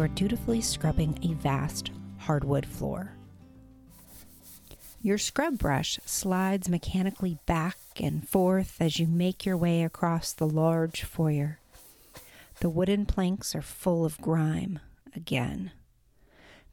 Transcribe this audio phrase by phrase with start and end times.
[0.00, 3.12] you are dutifully scrubbing a vast hardwood floor.
[5.02, 10.48] Your scrub brush slides mechanically back and forth as you make your way across the
[10.48, 11.60] large foyer.
[12.60, 14.78] The wooden planks are full of grime
[15.14, 15.70] again.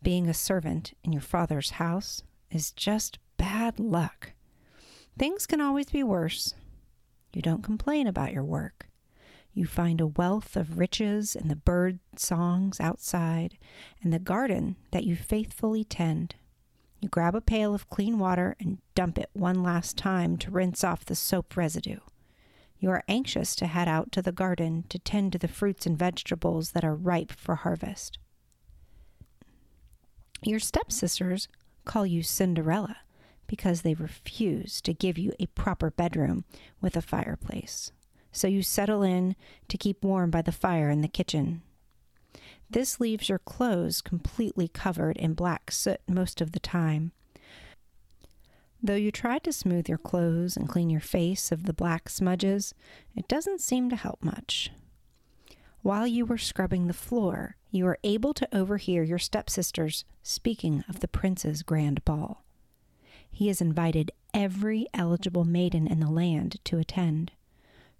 [0.02, 4.32] Being a servant in your father's house is just bad luck.
[5.20, 6.54] Things can always be worse.
[7.34, 8.88] You don't complain about your work.
[9.58, 13.58] You find a wealth of riches in the bird songs outside
[14.04, 16.36] and the garden that you faithfully tend.
[17.02, 20.84] You grab a pail of clean water and dump it one last time to rinse
[20.84, 22.02] off the soap residue.
[22.78, 25.98] You are anxious to head out to the garden to tend to the fruits and
[25.98, 28.20] vegetables that are ripe for harvest.
[30.44, 31.48] Your stepsisters
[31.84, 32.98] call you Cinderella
[33.48, 36.46] because they refuse to give you a proper bedroom
[36.80, 37.92] with a fireplace.
[38.32, 39.36] So you settle in
[39.70, 41.62] to keep warm by the fire in the kitchen
[42.70, 47.12] this leaves your clothes completely covered in black soot most of the time.
[48.84, 52.74] Though you try to smooth your clothes and clean your face of the black smudges,
[53.16, 54.72] it doesn't seem to help much.
[55.82, 61.00] While you were scrubbing the floor, you were able to overhear your stepsisters speaking of
[61.00, 62.44] the prince's grand ball.
[63.32, 67.32] He has invited every eligible maiden in the land to attend.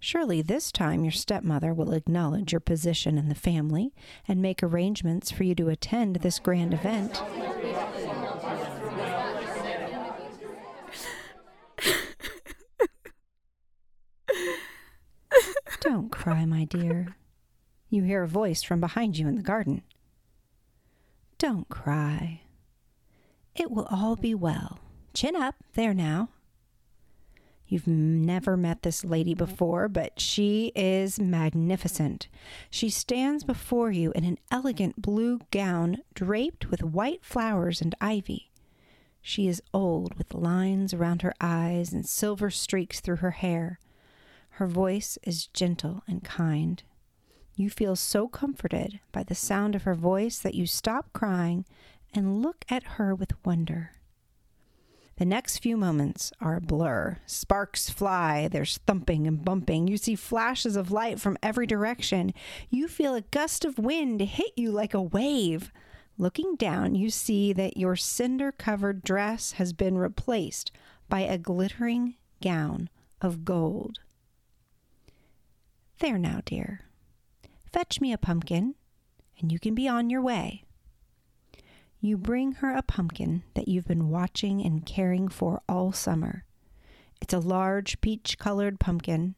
[0.00, 3.92] Surely this time your stepmother will acknowledge your position in the family
[4.26, 7.20] and make arrangements for you to attend this grand event.
[15.80, 17.16] Don't cry, my dear.
[17.88, 19.82] You hear a voice from behind you in the garden.
[21.38, 22.42] Don't cry.
[23.54, 24.78] It will all be well.
[25.14, 26.28] Chin up, there now.
[27.68, 32.28] You've never met this lady before, but she is magnificent.
[32.70, 38.50] She stands before you in an elegant blue gown draped with white flowers and ivy.
[39.20, 43.78] She is old, with lines around her eyes and silver streaks through her hair.
[44.52, 46.82] Her voice is gentle and kind.
[47.54, 51.66] You feel so comforted by the sound of her voice that you stop crying
[52.14, 53.92] and look at her with wonder.
[55.18, 57.18] The next few moments are a blur.
[57.26, 59.88] Sparks fly, there's thumping and bumping.
[59.88, 62.32] You see flashes of light from every direction.
[62.70, 65.72] You feel a gust of wind hit you like a wave.
[66.18, 70.70] Looking down, you see that your cinder covered dress has been replaced
[71.08, 72.88] by a glittering gown
[73.20, 73.98] of gold.
[75.98, 76.82] There now, dear.
[77.72, 78.76] Fetch me a pumpkin,
[79.40, 80.62] and you can be on your way
[82.00, 86.44] you bring her a pumpkin that you've been watching and caring for all summer.
[87.20, 89.34] It's a large peach colored pumpkin.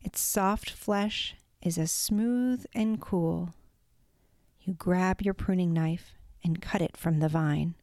[0.00, 3.50] Its soft flesh is as smooth and cool.
[4.62, 7.74] You grab your pruning knife and cut it from the vine.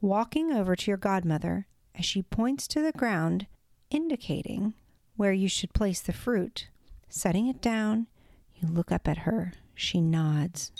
[0.00, 3.46] Walking over to your godmother as she points to the ground,
[3.90, 4.74] indicating
[5.16, 6.68] where you should place the fruit,
[7.08, 8.06] setting it down,
[8.54, 9.52] you look up at her.
[9.74, 10.72] She nods.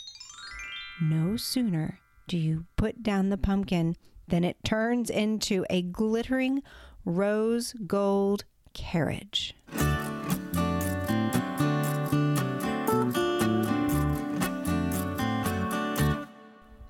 [1.01, 3.97] No sooner do you put down the pumpkin
[4.29, 6.63] than it turns into a glittering
[7.05, 9.55] rose gold carriage.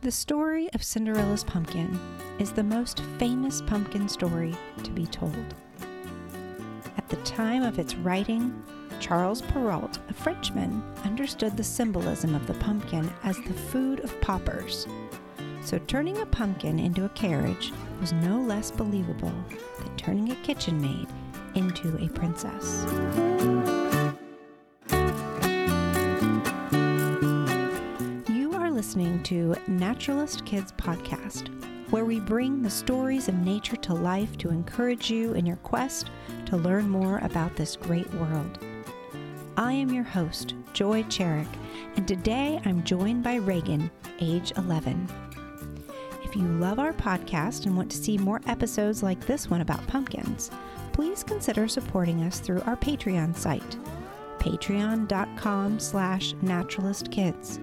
[0.03, 1.99] The story of Cinderella's pumpkin
[2.39, 5.35] is the most famous pumpkin story to be told.
[6.97, 8.63] At the time of its writing,
[9.01, 14.87] Charles Perrault, a Frenchman, understood the symbolism of the pumpkin as the food of paupers.
[15.63, 19.33] So turning a pumpkin into a carriage was no less believable
[19.79, 21.09] than turning a kitchen maid
[21.55, 22.85] into a princess.
[28.29, 31.49] You are listening to Naturalist Kids Podcast,
[31.91, 36.11] where we bring the stories of nature to life to encourage you in your quest
[36.47, 38.59] to learn more about this great world.
[39.59, 41.49] I am your host, Joy Cherrick,
[41.97, 45.09] and today I'm joined by Reagan, age 11.
[46.25, 49.87] If you love our podcast and want to see more episodes like this one about
[49.87, 50.51] pumpkins,
[50.93, 53.79] please consider supporting us through our Patreon site,
[54.41, 57.59] patreon.com slash naturalistkids.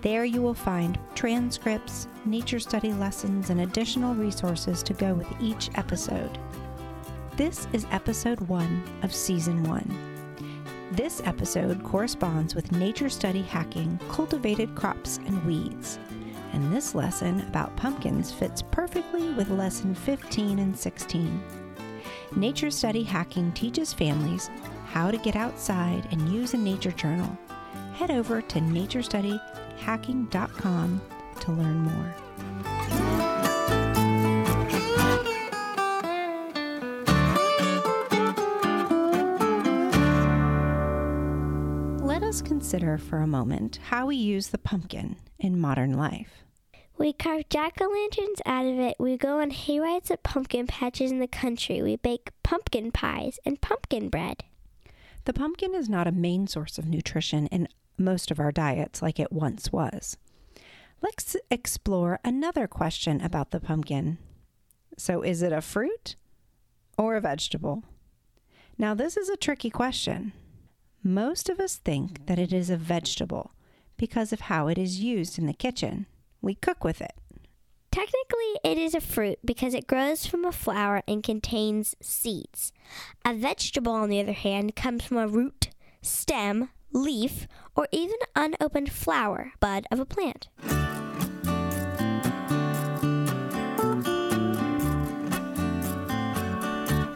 [0.00, 5.68] There you will find transcripts, nature study lessons, and additional resources to go with each
[5.74, 6.38] episode.
[7.36, 10.15] This is episode one of season one.
[10.92, 15.98] This episode corresponds with Nature Study Hacking Cultivated Crops and Weeds.
[16.52, 21.42] And this lesson about pumpkins fits perfectly with lesson 15 and 16.
[22.36, 24.48] Nature Study Hacking teaches families
[24.86, 27.36] how to get outside and use a nature journal.
[27.94, 31.00] Head over to naturestudyhacking.com
[31.40, 32.25] to learn more.
[42.76, 46.44] Consider for a moment how we use the pumpkin in modern life.
[46.98, 48.96] We carve jack o' lanterns out of it.
[48.98, 51.80] We go on hayrides at pumpkin patches in the country.
[51.80, 54.44] We bake pumpkin pies and pumpkin bread.
[55.24, 59.18] The pumpkin is not a main source of nutrition in most of our diets like
[59.18, 60.18] it once was.
[61.00, 64.18] Let's explore another question about the pumpkin.
[64.98, 66.16] So, is it a fruit
[66.98, 67.84] or a vegetable?
[68.76, 70.34] Now, this is a tricky question.
[71.06, 73.52] Most of us think that it is a vegetable
[73.96, 76.06] because of how it is used in the kitchen.
[76.42, 77.12] We cook with it.
[77.92, 82.72] Technically, it is a fruit because it grows from a flower and contains seeds.
[83.24, 85.68] A vegetable, on the other hand, comes from a root,
[86.02, 90.48] stem, leaf, or even unopened flower, bud of a plant.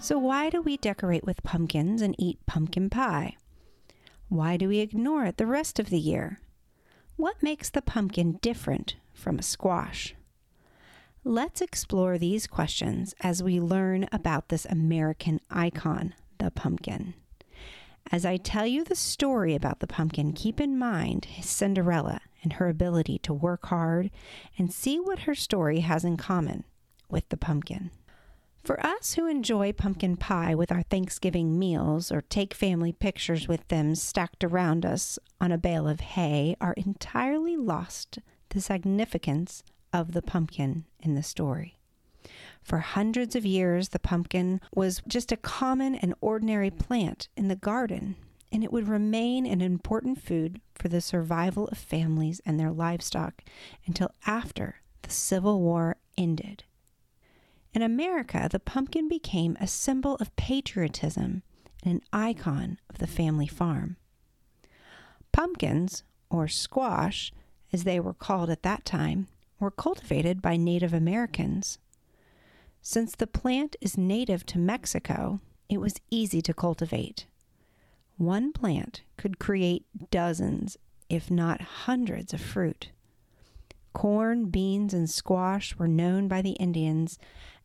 [0.01, 3.35] So, why do we decorate with pumpkins and eat pumpkin pie?
[4.31, 6.39] Why do we ignore it the rest of the year?
[7.17, 10.15] What makes the pumpkin different from a squash?
[11.25, 17.15] Let's explore these questions as we learn about this American icon, the pumpkin.
[18.13, 22.69] As I tell you the story about the pumpkin, keep in mind Cinderella and her
[22.69, 24.13] ability to work hard
[24.57, 26.63] and see what her story has in common
[27.09, 27.91] with the pumpkin.
[28.63, 33.67] For us who enjoy pumpkin pie with our Thanksgiving meals or take family pictures with
[33.69, 38.19] them stacked around us on a bale of hay, are entirely lost
[38.51, 39.63] the significance
[39.93, 41.79] of the pumpkin in the story.
[42.63, 47.57] For hundreds of years, the pumpkin was just a common and ordinary plant in the
[47.57, 48.17] garden,
[48.53, 53.43] and it would remain an important food for the survival of families and their livestock
[53.87, 56.65] until after the Civil War ended.
[57.73, 61.43] In America, the pumpkin became a symbol of patriotism
[61.85, 63.97] and an icon of the family farm.
[65.33, 67.33] Pumpkins, or squash,
[67.73, 69.29] as they were called at that time,
[69.61, 71.79] were cultivated by Native Americans.
[72.83, 77.27] Since the plant is native to Mexico, it was easy to cultivate.
[78.17, 80.77] One plant could create dozens,
[81.09, 82.91] if not hundreds, of fruit.
[83.93, 87.19] Corn, beans, and squash were known by the Indians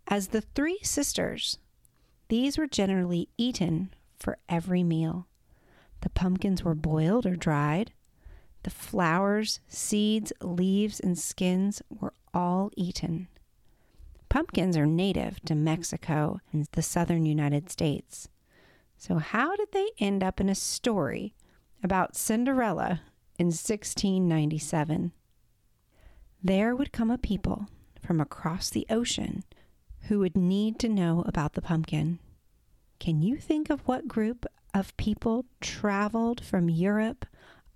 [0.07, 1.57] as the three sisters.
[2.30, 5.28] These were generally eaten for every meal.
[6.02, 7.94] The pumpkins were boiled or dried.
[8.63, 13.28] The flowers, seeds, leaves, and skins were all eaten.
[14.30, 18.28] Pumpkins are native to Mexico and the southern United States.
[18.98, 21.36] So, how did they end up in a story
[21.84, 23.01] about Cinderella
[23.38, 25.12] in 1697?
[26.44, 27.68] There would come a people
[28.01, 29.44] from across the ocean
[30.07, 32.19] who would need to know about the pumpkin.
[33.00, 37.25] Can you think of what group of people traveled from Europe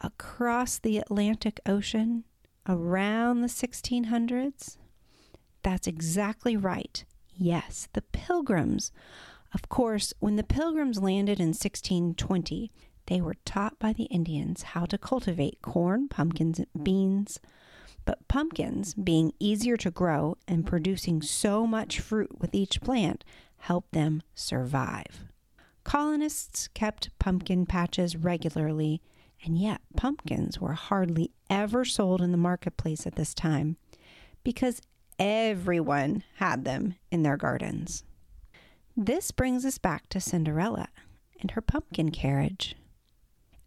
[0.03, 2.23] across the Atlantic Ocean
[2.67, 4.77] around the 1600s?
[5.63, 7.04] That's exactly right.
[7.35, 8.92] Yes, the Pilgrims.
[9.54, 12.71] Of course, when the Pilgrims landed in 1620,
[13.07, 17.39] they were taught by the Indians how to cultivate corn, pumpkins, and beans,
[18.09, 23.23] but pumpkins, being easier to grow and producing so much fruit with each plant,
[23.57, 25.25] helped them survive.
[25.83, 28.99] Colonists kept pumpkin patches regularly,
[29.45, 33.78] and yet pumpkins were hardly ever sold in the marketplace at this time
[34.44, 34.81] because
[35.19, 38.04] everyone had them in their gardens.
[38.97, 40.87] This brings us back to Cinderella
[41.39, 42.75] and her pumpkin carriage.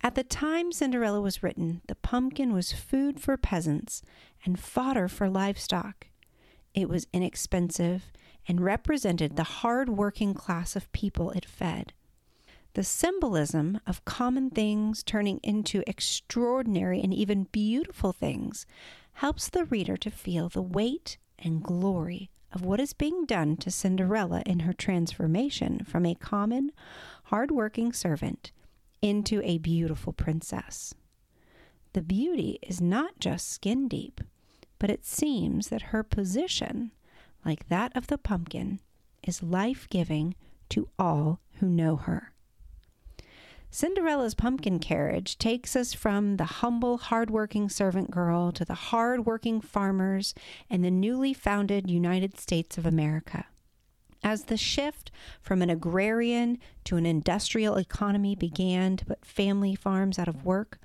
[0.04, 4.02] At the time Cinderella was written, the pumpkin was food for peasants
[4.44, 6.08] and fodder for livestock.
[6.74, 8.10] It was inexpensive
[8.48, 11.92] and represented the hard working class of people it fed.
[12.74, 18.66] The symbolism of common things turning into extraordinary and even beautiful things
[19.14, 23.70] helps the reader to feel the weight and glory of what is being done to
[23.70, 26.72] Cinderella in her transformation from a common,
[27.24, 28.50] hard working servant
[29.02, 30.94] into a beautiful princess.
[31.92, 34.22] The beauty is not just skin deep,
[34.78, 36.92] but it seems that her position,
[37.44, 38.80] like that of the pumpkin,
[39.22, 40.34] is life giving
[40.70, 42.32] to all who know her.
[43.70, 50.34] Cinderella's pumpkin carriage takes us from the humble, hard-working servant girl to the hard-working farmers
[50.68, 53.46] and the newly founded United States of America.
[54.24, 55.10] As the shift
[55.40, 60.78] from an agrarian to an industrial economy began to put family farms out of work,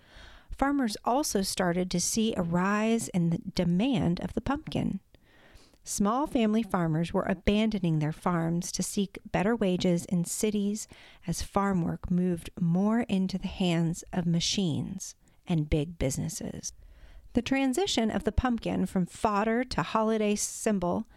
[0.50, 5.00] farmers also started to see a rise in the demand of the pumpkin.
[5.84, 10.88] Small family farmers were abandoning their farms to seek better wages in cities
[11.26, 15.16] as farm work moved more into the hands of machines
[15.48, 16.74] and big businesses.
[17.34, 21.08] The transition of the pumpkin from fodder to holiday symbol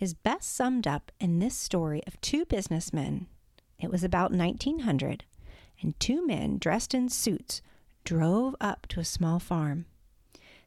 [0.00, 3.26] is best summed up in this story of two businessmen.
[3.78, 5.24] It was about 1900,
[5.80, 7.62] and two men dressed in suits
[8.04, 9.84] drove up to a small farm.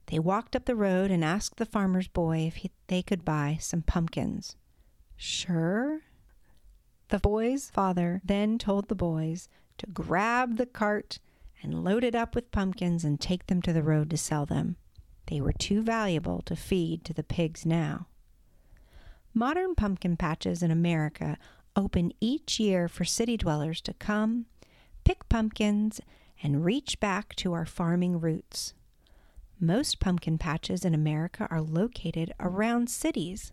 [0.07, 3.57] They walked up the road and asked the farmer's boy if he, they could buy
[3.59, 4.55] some pumpkins.
[5.15, 6.01] Sure.
[7.09, 11.19] The boy's father then told the boys to grab the cart
[11.61, 14.75] and load it up with pumpkins and take them to the road to sell them.
[15.27, 18.07] They were too valuable to feed to the pigs now.
[19.35, 21.37] Modern pumpkin patches in America
[21.75, 24.45] open each year for city dwellers to come,
[25.03, 25.99] pick pumpkins,
[26.43, 28.75] and reach back to our farming roots.
[29.59, 33.51] Most pumpkin patches in America are located around cities.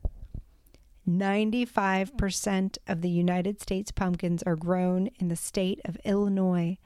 [1.09, 6.77] 95% of the United States pumpkins are grown in the state of Illinois,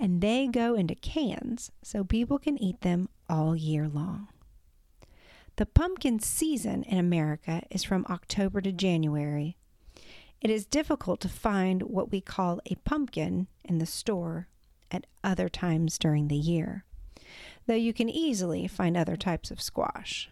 [0.00, 4.28] and they go into cans so people can eat them all year long.
[5.58, 9.56] The pumpkin season in America is from October to January.
[10.40, 14.48] It is difficult to find what we call a pumpkin in the store
[14.90, 16.84] at other times during the year
[17.66, 20.30] though you can easily find other types of squash.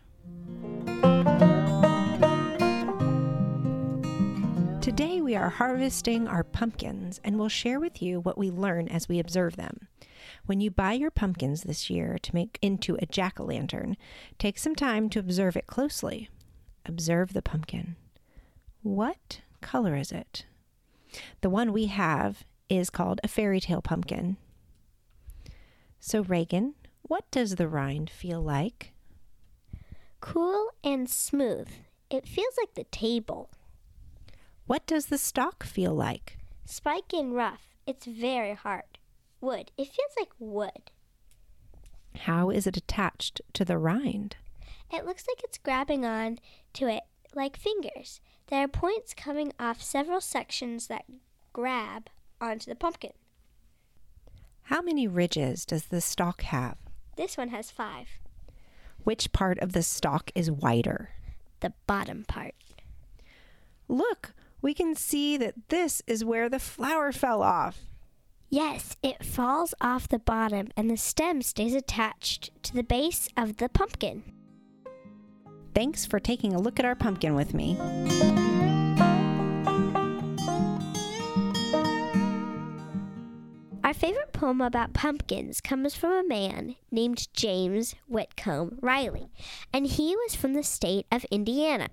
[4.81, 9.09] Today we are harvesting our pumpkins and we'll share with you what we learn as
[9.09, 9.89] we observe them.
[10.47, 13.97] When you buy your pumpkins this year to make into a jack o' lantern,
[14.39, 16.29] take some time to observe it closely.
[16.85, 17.97] Observe the pumpkin.
[18.83, 20.45] What color is it?
[21.41, 24.37] The one we have is called a fairy tale pumpkin.
[25.99, 28.93] So, Reagan, what does the rind feel like?
[30.21, 31.69] Cool and smooth.
[32.11, 33.51] It feels like the table.
[34.67, 36.39] What does the stalk feel like?
[36.65, 37.77] Spiky and rough.
[37.87, 38.96] It's very hard.
[39.47, 39.71] Wood.
[39.79, 40.91] It feels like wood.
[42.17, 44.35] How is it attached to the rind?
[44.93, 46.41] It looks like it's grabbing on
[46.73, 48.21] to it like fingers.
[48.49, 51.05] There are points coming off several sections that
[51.53, 52.11] grab
[52.41, 53.13] onto the pumpkin.
[54.63, 56.77] How many ridges does the stalk have?
[57.17, 58.09] This one has five.
[59.05, 61.11] Which part of the stalk is wider?
[61.61, 62.57] The bottom part.
[63.87, 67.83] Look, we can see that this is where the flower fell off.
[68.49, 73.57] Yes, it falls off the bottom and the stem stays attached to the base of
[73.57, 74.23] the pumpkin.
[75.75, 77.77] Thanks for taking a look at our pumpkin with me.
[83.83, 89.29] Our favorite poem about pumpkins comes from a man named James Whitcomb Riley,
[89.73, 91.89] and he was from the state of Indiana.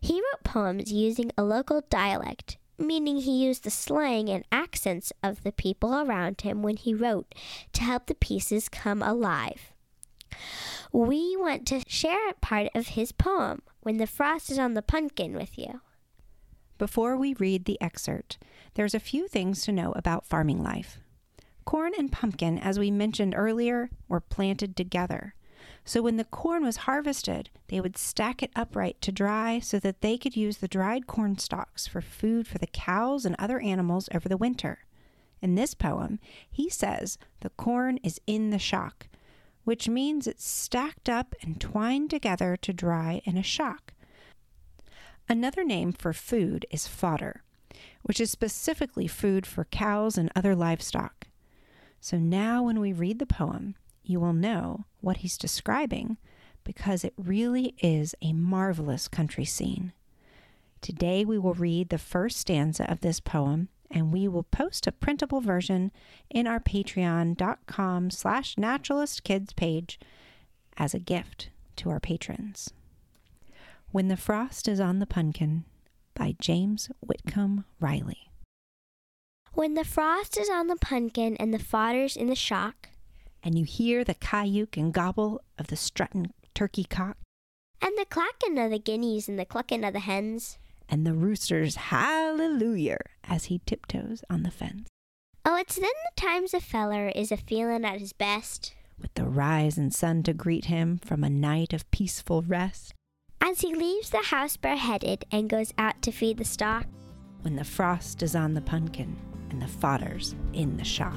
[0.00, 5.42] He wrote poems using a local dialect, meaning he used the slang and accents of
[5.42, 7.34] the people around him when he wrote
[7.72, 9.72] to help the pieces come alive.
[10.92, 14.82] We want to share a part of his poem, When the Frost is on the
[14.82, 15.80] Pumpkin, with you.
[16.78, 18.38] Before we read the excerpt,
[18.74, 20.98] there's a few things to know about farming life.
[21.64, 25.34] Corn and pumpkin, as we mentioned earlier, were planted together.
[25.88, 30.00] So when the corn was harvested, they would stack it upright to dry so that
[30.00, 34.08] they could use the dried corn stalks for food for the cows and other animals
[34.12, 34.80] over the winter.
[35.40, 36.18] In this poem,
[36.50, 39.06] he says the corn is in the shock,
[39.62, 43.94] which means it's stacked up and twined together to dry in a shock.
[45.28, 47.44] Another name for food is fodder,
[48.02, 51.28] which is specifically food for cows and other livestock.
[52.00, 53.76] So now, when we read the poem,
[54.08, 56.16] you will know what he's describing
[56.64, 59.92] because it really is a marvelous country scene.
[60.80, 64.92] Today, we will read the first stanza of this poem and we will post a
[64.92, 65.92] printable version
[66.28, 69.98] in our patreon.com slash naturalistkids page
[70.76, 72.72] as a gift to our patrons.
[73.92, 75.64] When the Frost is on the Pumpkin
[76.14, 78.30] by James Whitcomb Riley.
[79.52, 82.90] When the frost is on the pumpkin and the fodder's in the shock,
[83.46, 87.16] and you hear the kyouck and gobble of the strutting turkey cock,
[87.80, 91.76] and the clacking of the guineas and the clucking of the hens, and the rooster's
[91.76, 94.88] hallelujah as he tiptoes on the fence.
[95.44, 99.26] Oh, it's then the times a feller is a feelin' at his best, with the
[99.26, 102.94] rising sun to greet him from a night of peaceful rest,
[103.40, 106.86] as he leaves the house bareheaded and goes out to feed the stock,
[107.42, 109.16] when the frost is on the pumpkin
[109.50, 111.14] and the fodder's in the shock.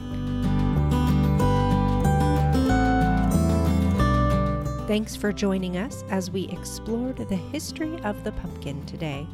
[4.89, 9.27] Thanks for joining us as we explored the history of the pumpkin today.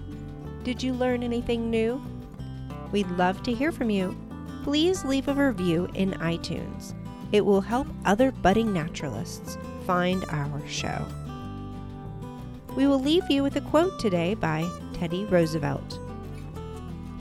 [0.66, 2.06] Did you learn anything new?
[2.92, 4.18] We'd love to hear from you.
[4.64, 6.94] Please leave a review in iTunes.
[7.32, 9.58] It will help other budding naturalists
[9.88, 11.08] find our show.
[12.76, 16.02] We will leave you with a quote today by Teddy Roosevelt.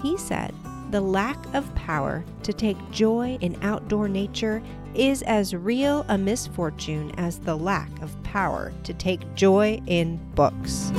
[0.03, 0.53] He said,
[0.91, 4.63] The lack of power to take joy in outdoor nature
[4.95, 10.93] is as real a misfortune as the lack of power to take joy in books.